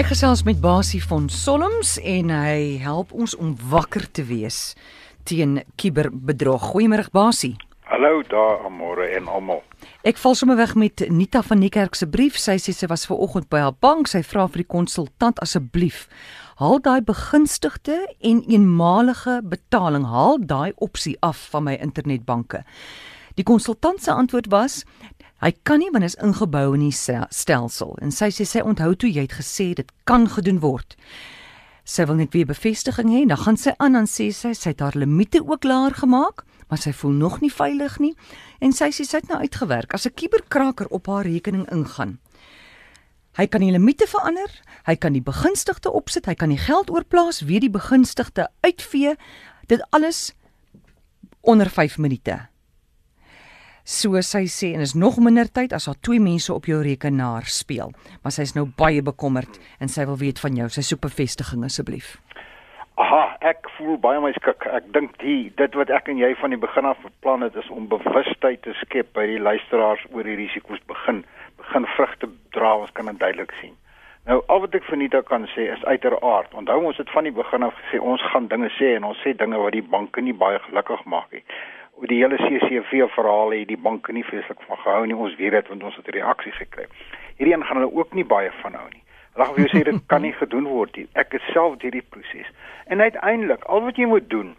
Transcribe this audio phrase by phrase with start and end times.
[0.00, 4.72] Ek gesels met Basie van Solms en hy help ons om wakker te wees
[5.28, 6.70] teen kiberbedrog.
[6.70, 7.58] Goeiemôre Basie.
[7.84, 9.60] Hallo daar Amore en almal.
[10.08, 12.40] Ek val sommer weg met Nita van Niekerk se brief.
[12.40, 14.08] Sy sê sy was ver oggend by haar bank.
[14.08, 16.06] Sy vra vir die konsultant asseblief
[16.62, 22.64] haal daai begunstigde en eenmalige betaling, haal daai opsie af van my internetbanke.
[23.36, 24.80] Die konsultant se antwoord was
[25.40, 29.08] Hy kan nie want is ingebou in die stelsel en sy sê sy onthou toe
[29.08, 30.96] jy het gesê dit kan gedoen word.
[31.88, 34.84] Sy wil net weer bevestiging hê, dan gaan sy aan en sê sy sy het
[34.84, 38.12] haar limite ook laer gemaak, maar sy voel nog nie veilig nie
[38.60, 42.18] en sy sê sy het nou uitgewerk as 'n kuberkraker op haar rekening ingaan.
[43.38, 44.50] Hy kan die limite verander,
[44.84, 49.16] hy kan die begunstigde opsit, hy kan die geld oorplaas, weer die begunstigde uitvee,
[49.66, 50.34] dit alles
[51.40, 52.50] onder 5 minute.
[53.84, 57.48] So sy sê en is nog minder tyd as haar twee mense op jou rekenaar
[57.48, 57.94] speel.
[58.22, 60.68] Maar sy is nou baie bekommerd en sy wil weet van jou.
[60.68, 62.18] Sy soek bevestiging asseblief.
[63.00, 64.66] Aha, ek voel baie my skik.
[64.68, 67.70] Ek dink die dit wat ek en jy van die begin af beplan het is
[67.72, 71.24] om bewustheid te skep by die luisteraars oor die risiko's begin
[71.60, 73.76] begin vrugte dra, ons kan dit duidelik sien.
[74.28, 76.52] Nou al wat ek vir Nita kan sê is uiteraard.
[76.56, 79.32] Onthou ons het van die begin af gesê ons gaan dinge sê en ons sê
[79.32, 81.44] dinge wat die banke nie baie gelukkig maak nie
[82.08, 85.16] die hele CCV verhaal het die banke nie vreeslik van gehou nie.
[85.16, 86.86] Ons weet dit want ons het 'n reaksie gekry.
[87.36, 89.02] Hierdie een gaan hulle ook nie baie van hou nie.
[89.34, 91.08] Hulle gaan vir jou sê dit kan nie gedoen word nie.
[91.14, 92.48] Ek is self hierdie proses.
[92.86, 94.56] En uiteindelik, al wat jy moet doen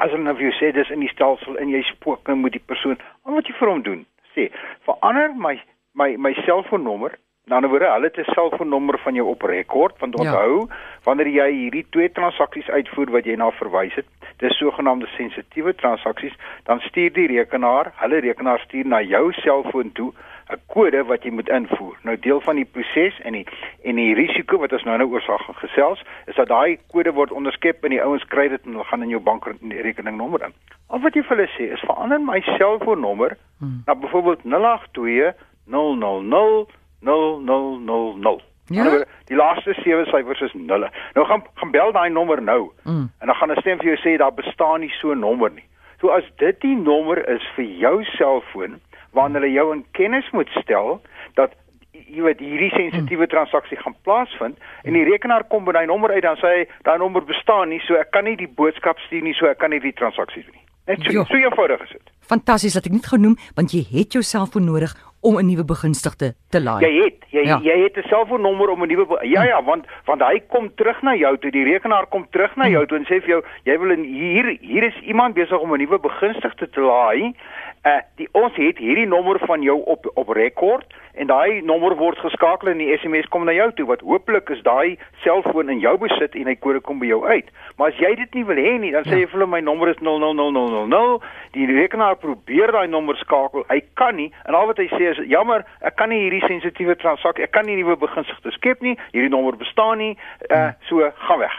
[0.00, 2.52] as hulle nou vir jou sê dis in die stelsel en jy spook en moet
[2.52, 4.50] die persoon, al wat jy vir hom doen, sê
[4.84, 5.60] verander my
[5.94, 7.18] my my selfoonnommer
[7.50, 10.20] Nou nou word hulle 'n selfoonnommer van jou op rekord want ja.
[10.22, 10.76] onthou ja.
[11.04, 14.06] wanneer jy hierdie twee transaksies uitvoer wat jy na verwys het,
[14.40, 16.34] dis sogenaamde sensitiewe transaksies,
[16.68, 20.12] dan stuur die rekenaar, hulle rekenaar stuur na jou selfoon toe
[20.50, 21.96] 'n kode wat jy moet invoer.
[22.02, 23.46] Nou deel van die proses en die
[23.84, 27.84] en die risiko wat ons nou nou oorsaak gesels, is dat daai kode word onderskep
[27.84, 30.54] en die ouens kry dit en hulle gaan in jou bankrekeningnommer in.
[30.88, 33.82] Al wat jy vir hulle sê is verander my selfoonnommer hmm.
[33.86, 35.32] na byvoorbeeld 082
[35.66, 36.66] 000
[37.02, 38.49] 0000.
[38.70, 39.04] Ja?
[39.26, 40.88] Die laaste sewe syfers is 0.
[41.14, 42.70] Nou gaan gaan bel daai nommer nou.
[42.84, 43.10] Mm.
[43.18, 45.66] En dan gaan 'n stem vir jou sê daar bestaan nie so 'n nommer nie.
[46.00, 48.80] So as dit die nommer is vir jou selfoon
[49.12, 51.00] wanneer hulle jou in kennis moet stel
[51.34, 51.50] dat
[51.92, 53.30] jy weet hierdie sensitiewe mm.
[53.30, 56.98] transaksie gaan plaasvind en die rekenaar kom by daai nommer uit dan sê hy daai
[56.98, 59.80] nommer bestaan nie so ek kan nie die boodskap stuur nie so ek kan nie
[59.80, 60.66] die transaksie doen nie.
[60.86, 62.12] Net so, so eenvoudig is dit.
[62.20, 66.34] Fantasties dat ek net genoem want jy het jou selfoon nodig om 'n nuwe begunstigde
[66.48, 66.84] te laai.
[66.84, 67.58] Jy het jy ja.
[67.62, 71.14] jy het 'n selfoonnommer om 'n nuwe Ja ja, want want hy kom terug na
[71.14, 73.90] jou toe, die rekenaar kom terug na jou toe en sê vir jou, jy wil
[73.90, 77.34] in hier hier is iemand besig om 'n nuwe begunstigde te laai.
[77.80, 80.84] Uh die ons het hierdie nommer van jou op op rekord
[81.16, 84.60] en daai nommer word geskakel en die SMS kom na jou toe wat hopelik is
[84.66, 87.48] daai selfoon in jou besit en hy kode kom by jou uit.
[87.80, 89.22] Maar as jy dit nie wil hê nie, dan sê ja.
[89.22, 91.24] jy vir hom my nommer is 000000.
[91.56, 93.64] Die rekenaar probeer daai nommer skakel.
[93.72, 96.98] Hy kan nie en al wat hy sê is jammer, ek kan nie hierdie sensitiewe
[97.00, 98.98] transaksie, ek kan nie nuwe beginsigte skep nie.
[99.16, 100.12] Hierdie nommer bestaan nie.
[100.52, 101.56] Uh so gaan weg.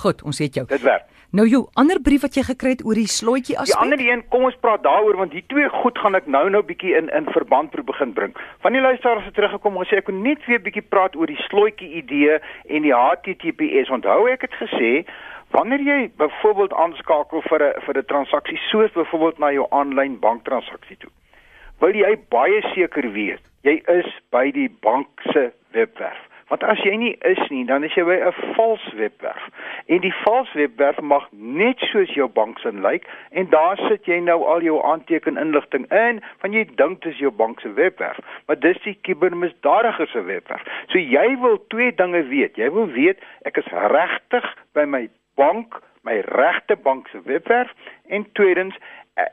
[0.00, 0.64] Goed, ons het jou.
[0.72, 1.04] Dit werk.
[1.30, 3.74] Nou jou ander brief wat jy gekry het oor die slotjie aspek.
[3.74, 6.62] Die ander een, kom ons praat daaroor want die twee goed gaan ek nou nou
[6.64, 8.32] bietjie in in verband probeer begin bring.
[8.64, 11.42] Van die luisteraars het teruggekom en gesê ek wil net weer bietjie praat oor die
[11.50, 13.92] slotjie idee en die HTTPS.
[13.92, 15.04] Onthou ek het gesê
[15.52, 20.96] wanneer jy byvoorbeeld aanskakel vir 'n vir 'n transaksie soos byvoorbeeld na jou aanlyn banktransaksie
[20.96, 21.12] toe
[21.82, 26.20] wil jy baie seker weet jy is by die bank se webwerf.
[26.48, 29.48] Want as jy nie is nie, dan is jy by 'n vals webwerf.
[29.86, 34.20] En die vals webwerf mag net soos jou bank se lyk en daar sit jy
[34.20, 38.18] nou al jou aanteken inligting in van jy dink dit is jou bank se webwerf,
[38.46, 40.62] maar dis die kubermisdadiger se webwerf.
[40.88, 42.56] So jy wil twee dinge weet.
[42.56, 47.72] Jy wil weet ek is regtig by my bank, my regte bank se webwerf
[48.08, 48.76] en tweedens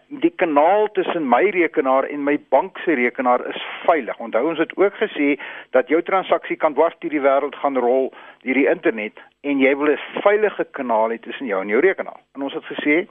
[0.08, 4.18] die kanaal tussen my rekenaar en my bank se rekenaar is veilig.
[4.18, 5.36] Onthou ons het ook gesê
[5.78, 8.10] dat jou transaksie kan dwars deur die wêreld gaan rol
[8.44, 12.20] deur die internet en jy wil 'n veilige kanaal hê tussen jou en jou rekenaar.
[12.36, 13.08] En ons het gesê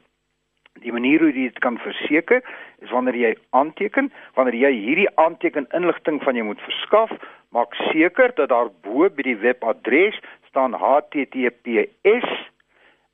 [0.82, 2.42] die manier hoe jy dit kan verseker
[2.82, 7.10] is wanneer jy aanteken, wanneer jy hierdie aanteken inligting van jou moet verskaf,
[7.48, 10.18] maak seker dat daar bo by die webadres
[10.48, 12.26] staan https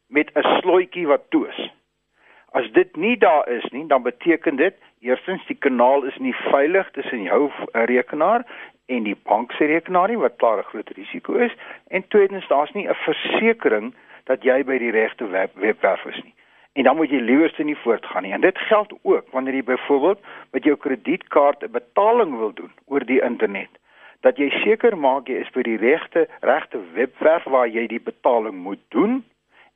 [0.09, 1.80] met 'n slotjie wat toe is.
[2.53, 6.91] As dit nie daar is nie, dan beteken dit eerstens die kanaal is nie veilig
[6.91, 8.45] tussen jou eh, rekenaar
[8.87, 11.55] en die bank se rekenaar nie wat klaar 'n groot risiko is
[11.89, 13.95] en tweedens daar's nie 'n versekering
[14.25, 16.35] dat jy by die regte web, webwerf is nie.
[16.73, 18.33] En dan moet jy liewerste nie voortgaan nie.
[18.33, 20.19] En dit geld ook wanneer jy byvoorbeeld
[20.51, 23.81] met jou kredietkaart 'n betaling wil doen oor die internet.
[24.21, 28.57] dat jy seker maak jy is by die regte regte webwerf waar jy die betaling
[28.65, 29.23] moet doen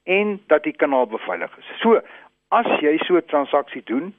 [0.04, 1.70] en dat die kanaal beveilig is.
[1.80, 2.00] So,
[2.54, 4.14] as jy so 'n transaksie doen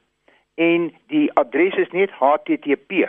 [0.54, 3.08] en die adres is net HTTP,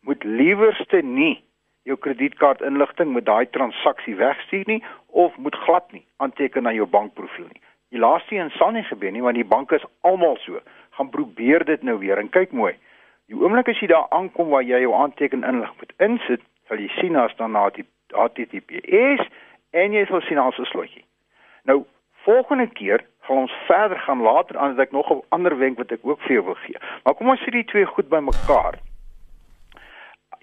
[0.00, 1.42] moet liewerste nie
[1.82, 7.48] jou kredietkaartinligting met daai transaksie wegstuur nie of moet glad nie aanteken na jou bankprofiel
[7.52, 7.62] nie.
[7.90, 10.60] Die laaste een sal nie gebeur nie want die banke is almal so.
[10.90, 12.74] Gaan probeer dit nou weer en kyk mooi.
[13.26, 16.88] Die oomblik as jy daar aankom waar jy jou aanteken inlig moet insit, sal jy
[17.00, 19.28] sien as dan na die HTTPS
[19.70, 21.04] en jy sal sien ons slotjie.
[21.64, 21.84] Nou
[22.26, 25.92] volgende keer gaan ons verder gaan later aan dat ek nog 'n ander wenk wat
[25.92, 26.78] ek ook vir jou wil gee.
[27.04, 28.78] Maar kom ons sit die twee goed bymekaar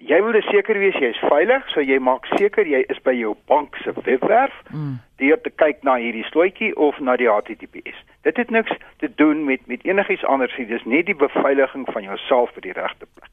[0.04, 3.34] jy wil seker wees jy is veilig, so jy maak seker jy is by jou
[3.48, 4.98] bank se webwerf mm.
[5.22, 8.00] deur te kyk na hierdie slotjie of na die HTTPS.
[8.26, 10.66] Dit het niks te doen met met enigiets anders nie.
[10.68, 13.30] Dis net die beveiliging van jouself vir die regte plek.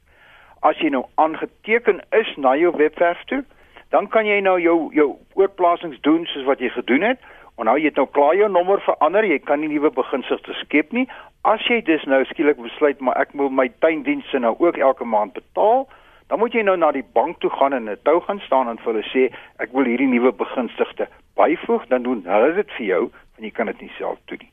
[0.62, 3.42] As jy nou aangeteken is na jou webwerf toe,
[3.90, 7.20] dan kan jy nou jou jou oorplasings doen soos wat jy gedoen het.
[7.58, 10.92] En nou jy het nou klaar jou nommer verander, jy kan nie nuwe beginsigte skep
[10.92, 11.06] nie.
[11.44, 15.34] As jy dus nou skielik besluit maar ek moet my tuindienste nou ook elke maand
[15.36, 15.88] betaal,
[16.32, 18.78] dan moet jy nou na die bank toe gaan en 'n tou gaan staan en
[18.78, 19.24] vir hulle sê
[19.58, 23.66] ek wil hierdie nuwe begunstigde byvoeg, dan doen hulle dit vir jou, want jy kan
[23.66, 24.52] dit nie self doen nie.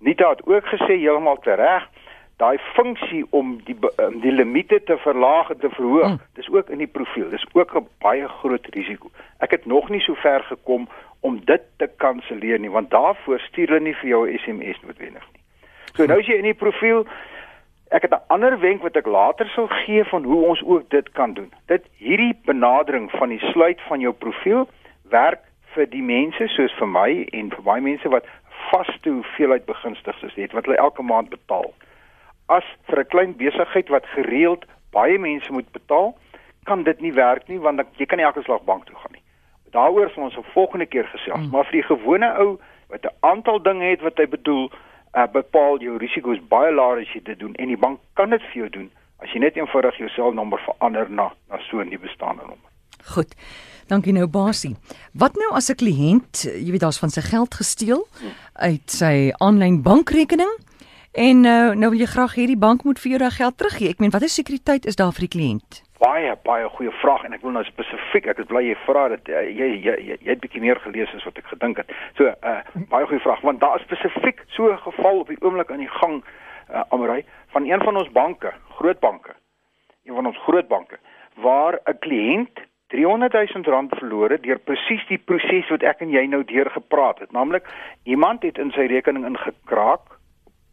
[0.00, 1.88] Nita het ook gesê heeltemal reg,
[2.38, 6.20] daai funksie om die um, die limite te verlaag en te verhoog, hmm.
[6.38, 7.30] dis ook in die profiel.
[7.30, 9.10] Dis ook 'n baie groot risiko.
[9.38, 10.88] Ek het nog nie so ver gekom
[11.20, 15.26] om dit te kanselleer nie, want daarvoor stuur hulle nie vir jou 'n SMS noodwendig
[15.32, 15.42] nie.
[15.94, 17.06] So nou as jy in die profiel
[17.90, 21.10] Ek het 'n ander wenk wat ek later sal gee van hoe ons ook dit
[21.12, 21.52] kan doen.
[21.66, 24.68] Dit hierdie benadering van die sluit van jou profiel
[25.08, 25.40] werk
[25.74, 28.26] vir die mense soos vir my en vir baie mense wat
[28.70, 31.72] vaste hoeveelheid begunstigdes het wat hulle elke maand betaal.
[32.48, 36.16] As vir 'n klein besigheid wat gereeld baie mense moet betaal,
[36.64, 39.24] kan dit nie werk nie want jy kan nie elke slag bank toe gaan nie.
[39.70, 41.50] Daaroor sal ons 'n volgende keer gesels, hmm.
[41.50, 42.58] maar vir die gewone ou
[42.88, 44.70] wat 'n aantal dinge het wat hy bedoel,
[45.14, 48.42] uh, bepaal jou risiko's baie laag as jy dit doen en die bank kan dit
[48.42, 52.06] vir jou doen as jy net eenvoudig jou selfnommer verander na na so 'n nuwe
[52.06, 52.68] bestaande nommer.
[53.04, 53.34] Goed.
[53.88, 54.76] Dankie nou Basie.
[55.12, 58.06] Wat nou as 'n kliënt, jy weet daar's van sy geld gesteel
[58.52, 60.52] uit sy aanlyn bankrekening
[61.26, 63.90] en nou nou wil jy graag hê die bank moet vir jou daai geld teruggee.
[63.90, 65.82] Ek meen watter sekuriteit is daar vir die kliënt?
[65.98, 69.30] baie baie goeie vraag en ek wil nou spesifiek ek is bly jy vra dit
[69.34, 71.90] uh, jy jy jy, jy het bietjie meer gelees as wat ek gedink het.
[72.18, 72.60] So uh,
[72.92, 75.96] baie goeie vraag want daar is spesifiek so 'n geval op die oomblik aan die
[76.00, 77.24] gang uh, Amrei
[77.54, 79.34] van een van ons banke, groot banke.
[80.06, 80.98] Een van ons groot banke
[81.34, 86.10] waar 'n kliënt 300 000 rand verloor het deur presies die proses wat ek en
[86.10, 87.32] jy nou deur gepraat het.
[87.32, 87.66] Naamlik
[88.04, 90.17] iemand het in sy rekening ingekraak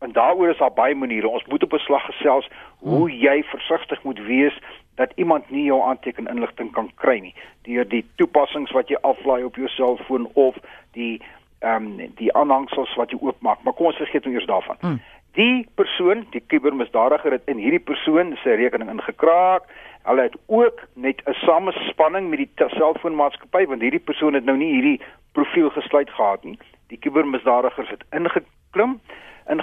[0.05, 1.27] en daaroor is daar baie maniere.
[1.27, 2.49] Ons moet op 'n slag gesels
[2.79, 4.55] hoe jy versigtig moet wees
[4.95, 7.35] dat iemand nie jou aanteken inligting kan kry nie
[7.65, 10.57] deur die toepassings wat jy aflaai op jou selfoon of
[10.97, 11.21] die
[11.65, 13.63] ehm um, die aanhangsels wat jy oopmaak.
[13.63, 14.77] Maar kom ons vergeet nou eers daarvan.
[14.79, 14.99] Hmm.
[15.39, 19.65] Die persoon, die kubermisdadiger het in hierdie persoon se rekening ingekraak.
[20.05, 24.73] Hulle het ook net 'n samespanning met die selfoonmaatskappy want hierdie persoon het nou nie
[24.73, 25.01] hierdie
[25.31, 26.59] profiel gesluit gehad nie.
[26.87, 28.45] Die kubermisdadigers het ingeklim,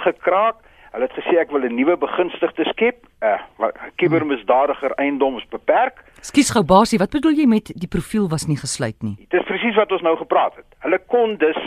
[0.03, 0.55] ingekraak
[0.93, 6.03] Hulle het gesê ek wil 'n nuwe begunstigde skep, 'n uh, kibermisdadiger eiendoms beperk.
[6.21, 9.15] Skus gou basie, wat bedoel jy met die profiel was nie gesluit nie?
[9.29, 10.65] Dit is presies wat ons nou gepraat het.
[10.85, 11.57] Hulle kon dus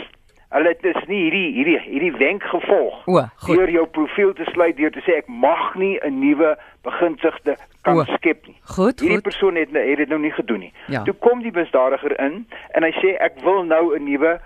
[0.49, 4.77] hulle het dus nie hierdie hierdie hierdie wenk gevolg o, deur jou profiel te sluit
[4.77, 6.55] deur te sê ek mag nie 'n nuwe
[6.87, 8.55] begunstigde kan o, skep nie.
[8.63, 9.23] Goed, hierdie goed.
[9.23, 10.73] persoon het, het dit nou nie gedoen nie.
[10.87, 11.03] Ja.
[11.03, 14.39] Toe kom die misdadiger in en hy sê ek wil nou 'n nuwe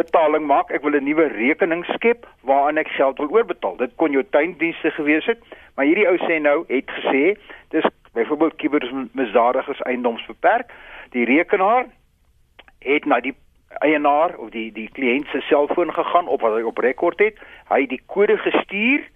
[0.00, 0.70] betaling maak.
[0.70, 3.76] Ek wil 'n nuwe rekening skep waaraan ek geld wil oorbetaal.
[3.76, 5.40] Dit kon jou tuindienste gewees het,
[5.74, 7.36] maar hierdie ou sê nou het gesê
[7.70, 10.72] dis byvoorbeeld kibermisdadigers eiendoms beperk.
[11.10, 11.86] Die rekenaar
[12.78, 13.34] het na die
[13.78, 17.38] eienaar of die die kliënt se selfoon gegaan op wat hy op rekord het.
[17.68, 19.06] Hy het die kode gestuur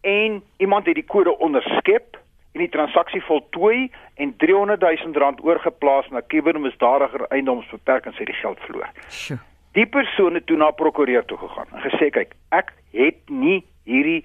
[0.00, 2.16] en iemand het die kode onderskep
[2.52, 8.24] en die transaksie voltooi en 300 000 rand oorgeplaas na kibermisdadiger eiendoms beperk en sy
[8.24, 8.88] die geld verloor.
[9.10, 9.38] Sjoe.
[9.76, 14.22] Die persoon het toe na prokureur toe gegaan en gesê kyk, ek het nie hierdie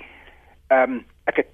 [0.72, 1.50] ehm um, ek het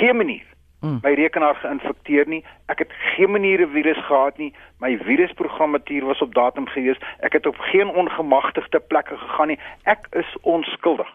[0.00, 0.46] geen manier
[0.82, 0.98] mm.
[1.02, 2.44] my rekenaar geïnfekteer nie.
[2.72, 4.54] Ek het geen manier 'n virus gehad nie.
[4.80, 6.98] My virusprogrammatuur was op datum gewees.
[7.20, 9.58] Ek het op geen ongemagtigde plekke gegaan nie.
[9.82, 11.08] Ek is onskuldig.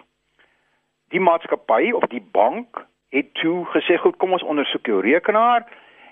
[1.10, 5.66] Die maatskappy of die bank het toe gesê goed, kom ons ondersoek jou rekenaar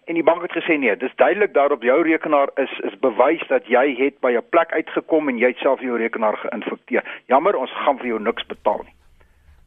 [0.05, 3.47] en die bank het gesê nee, dis duidelik daar op jou rekenaar is is bewys
[3.47, 7.03] dat jy het by 'n plek uitgekom en jy het self jou rekenaar geïnfekteer.
[7.25, 8.93] Jammer, ons gaan vir jou niks betaal nie.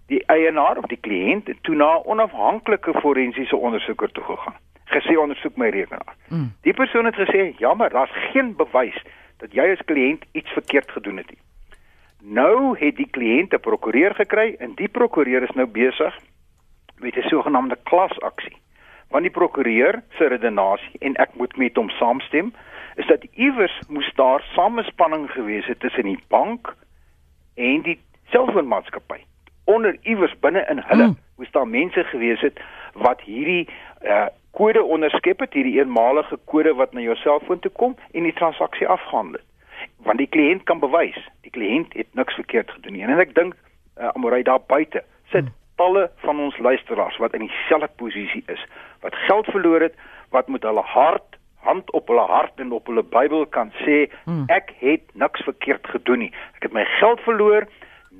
[0.07, 4.57] Die eienaar of die kliënt het toe na onafhanklike forensiese ondersoeker toe gegaan.
[4.89, 6.15] gesê ondersoek my rekenaar.
[6.29, 6.53] Mm.
[6.63, 9.03] Die persoon het gesê, "Jammer, daar's geen bewys
[9.37, 11.39] dat jy as kliënt iets verkeerd gedoen het nie."
[12.23, 16.19] Nou het die kliënt 'n prokureur gekry en die prokureur is nou besig
[16.99, 18.57] met 'n sogenaamde klasaksie.
[19.09, 22.53] Want die prokureur se redenasie en ek moet met hom saamstem,
[22.97, 26.75] is dat iewers moes daar samespanning gewees het tussen die bank
[27.55, 27.99] en die
[28.35, 29.23] selfoonmaatskappy.
[29.65, 31.17] Onder iewers binne in hulle mm.
[31.37, 32.61] moes daar mense gewees het
[32.93, 33.69] wat hierdie
[34.03, 38.35] uh, kode onderskep het, hierdie eenmalige kode wat na jou selfoon toe kom en die
[38.35, 39.47] transaksie afgehandel het
[40.07, 43.55] want die kliënt kan bewys die kliënt het niks verkeerd gedoen nie en ek dink
[43.55, 45.55] uh, Amorey daar buite sit hmm.
[45.81, 48.63] Talle van ons luisteraars wat in dieselfde posisie is
[49.05, 49.99] wat geld verloor het
[50.35, 54.47] wat met hulle hart hand op hulle hart en op hulle Bybel kan sê hmm.
[54.53, 56.33] ek het niks verkeerd gedoen nie.
[56.57, 57.67] Ek het my geld verloor.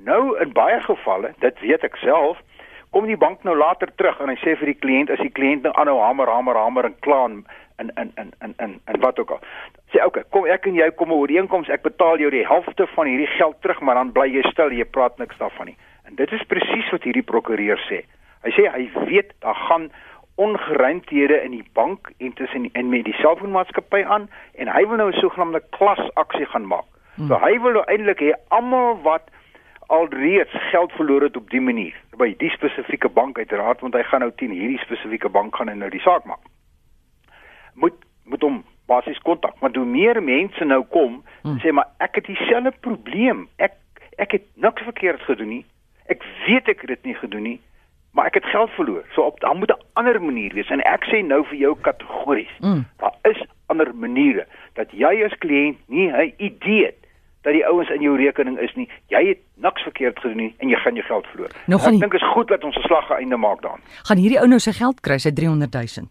[0.05, 2.41] Nou in baie gevalle dit weet ek self
[2.89, 5.65] kom die bank nou later terug en hy sê vir die kliënt as die kliënt
[5.65, 7.43] nou aanhou hamer hamer hamer en kla in
[7.79, 9.43] in in in in in wat ook al.
[9.93, 13.07] Sê okay, kom ek en jy kom 'n ooreenkoms, ek betaal jou die helfte van
[13.07, 15.77] hierdie geld terug, maar dan bly jy stil, jy praat niks daarvan nie.
[16.09, 18.03] En dit is presies wat hierdie prokureur sê.
[18.45, 19.89] Hy sê hy weet daar gaan
[20.39, 25.09] ongeruimthede in die bank en tussen en met die selfoonmaatskappy aan en hy wil nou
[25.11, 26.87] 'n sogenaamde klasaksie gaan maak.
[27.15, 27.27] Hmm.
[27.27, 29.29] So hy wil nou eintlik hê almal wat
[29.87, 34.19] alreeds geld verloor het op die manier by die spesifieke bank uiteraard want hy gaan
[34.19, 36.45] nou teen hierdie spesifieke bank gaan en nou die saak maak.
[37.73, 39.59] Moet moet hom basies kontak.
[39.59, 41.59] Maar hoe meer mense nou kom hmm.
[41.59, 43.47] sê maar ek het dieselfde probleem.
[43.57, 43.75] Ek
[44.17, 45.65] ek het niks verkeerd gedoen nie.
[46.09, 47.59] Ek weet ek het dit nie gedoen nie,
[48.17, 49.05] maar ek het geld verloor.
[49.13, 52.55] So op dan moet 'n ander manier wees en ek sê nou vir jou kategories.
[52.59, 52.85] Hmm.
[52.97, 56.99] Daar is ander maniere dat jy as kliënt nie 'n idee het
[57.41, 58.89] dat die ouens in jou rekening is nie.
[59.07, 61.51] Jy het niks verkeerd gedoen nie en jy gaan jou geld verloor.
[61.65, 63.81] Nou ek dink is goed dat ons 'n slag geëinde maak daaraan.
[64.03, 66.07] Gaan hierdie ou nou sy geld kry, sy 300 000?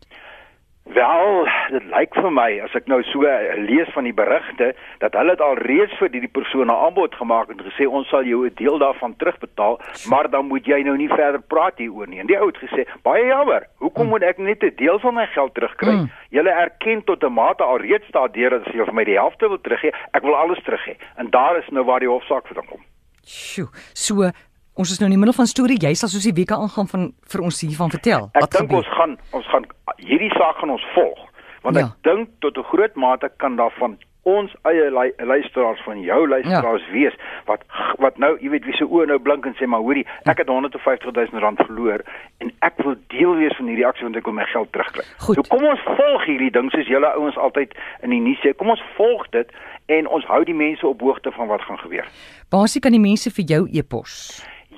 [0.94, 3.28] Wel, dit lyk vir my as ek nou so
[3.60, 4.70] lees van die berigte
[5.02, 8.24] dat hulle dit al reeds vir die persoon 'n aanbod gemaak en gesê ons sal
[8.24, 12.20] jou 'n deel daarvan terugbetaal, maar dan moet jy nou nie verder praat hieroor nie.
[12.20, 14.10] En die ou het gesê, baie jammer, hoekom mm.
[14.10, 15.92] moet ek net 'n deel van my geld terugkry?
[15.92, 16.10] Mm.
[16.30, 19.48] Julle erken tot 'n mate al reeds daardeur dat as jy vir my die helfte
[19.48, 20.96] wil teruggee, ek wil alles terug hê.
[21.16, 22.80] En daar is nou waar die hofsaak vandaan kom.
[23.24, 24.30] Sjoe, so
[24.78, 25.74] Ons is nou in die middel van storie.
[25.82, 28.28] Jy sal soos die weke aangaan van vir ons hiervan vertel.
[28.38, 29.64] Ek dink ons gaan ons gaan
[30.08, 31.24] hierdie saak gaan ons volg
[31.62, 31.86] want ja.
[31.86, 33.98] ek dink tot 'n groot mate kan daarvan
[34.28, 36.92] ons eie luisteraars van jou luisteraars ja.
[36.92, 37.62] wees wat
[38.02, 40.32] wat nou jy weet wie se oë nou blink en sê maar hoorie ja.
[40.32, 42.04] ek het 150 000 rand verloor
[42.44, 45.06] en ek wil deel wees van hierdie aksie want ek wil my geld terugkry.
[45.24, 47.74] So kom ons volg hierdie ding soos julle ouens altyd
[48.06, 48.54] in die nuus sê.
[48.58, 49.56] Kom ons volg dit
[49.98, 52.06] en ons hou die mense op hoogte van wat gaan gebeur.
[52.52, 54.14] Basies kan die mense vir jou e-pos.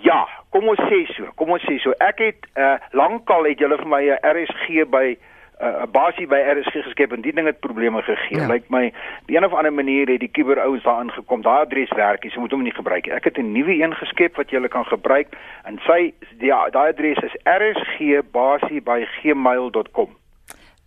[0.02, 1.24] Ja, kom ons sê so.
[1.36, 1.92] Kom ons sê so.
[2.00, 5.16] Ek het uh lankal het julle vir my 'n RSG by
[5.60, 8.40] 'n uh, basie by RSG geskep en die ding het probleme gegee.
[8.40, 8.46] Ja.
[8.48, 8.92] Lyk my
[9.26, 11.42] die een of ander manier het die kuberouens daarin gekom.
[11.42, 13.14] Daai adres werk nie, so moet hom nie gebruik nie.
[13.14, 15.26] Ek het 'n nuwe een geskep wat julle kan gebruik
[15.64, 20.08] en sy die daai adres is rsgbasie@gmail.com.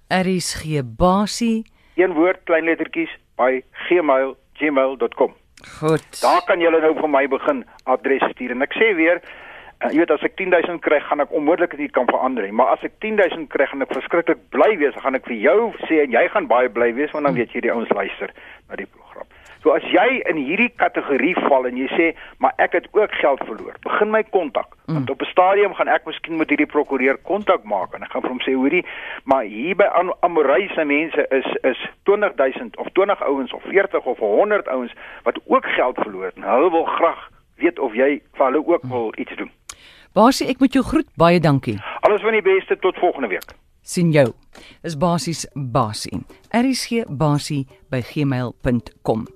[0.10, 1.66] RSG basie
[1.96, 5.34] een woord klein lettertjies by gmail.com.
[5.80, 6.22] Goed.
[6.22, 10.02] Daar kan julle nou vir my begin adres stuur en ek sê weer uh, jy
[10.02, 13.00] weet as ek 10000 kry gaan ek onmoontlik dit kan verander nie maar as ek
[13.06, 16.52] 10000 kry gaan ek verskriklik bly wees gaan ek vir jou sê en jy gaan
[16.52, 18.36] baie bly wees want dan weet jy die ouens luister
[18.70, 18.90] na die.
[19.64, 22.08] So as jy in hierdie kategorie val en jy sê
[22.44, 24.76] maar ek het ook geld verloor, begin my kontak.
[24.86, 24.98] Mm.
[24.98, 28.22] Want op 'n stadium gaan ek miskien met hierdie prokureur kontak maak en ek gaan
[28.22, 28.86] vir hom sê hoorie,
[29.24, 29.88] maar hier by
[30.20, 34.94] Amorey se mense is is 20000 of 20 ouens of 40 of 100 ouens
[35.24, 36.36] wat ook geld verloor het.
[36.36, 39.52] Hulle wil graag weet of jy vir hulle ook wil iets doen.
[40.14, 41.08] Basie, ek moet jou groet.
[41.16, 41.80] Baie dankie.
[42.02, 43.64] Alles van die beste tot volgende week.
[43.84, 44.32] sien jou.
[44.84, 46.24] Is basies basie.
[46.56, 49.28] RSG basie by gmail.com.